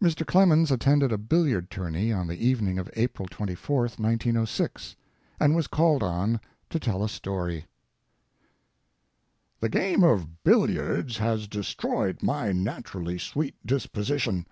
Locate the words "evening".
2.44-2.80